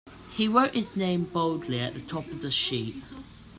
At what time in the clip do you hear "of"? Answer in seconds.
2.31-2.41